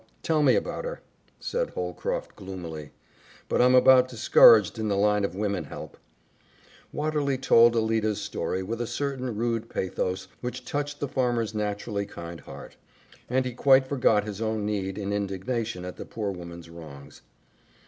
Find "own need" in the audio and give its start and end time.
14.41-14.97